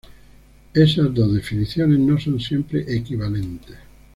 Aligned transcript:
Esas 0.73 1.13
dos 1.13 1.31
definiciones 1.31 1.99
no 1.99 2.19
son 2.19 2.39
siempre 2.39 2.91
equivalentes. 2.91 3.77